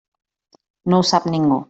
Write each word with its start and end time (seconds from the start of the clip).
No 0.93 1.01
ho 1.03 1.07
sap 1.13 1.29
ningú. 1.35 1.59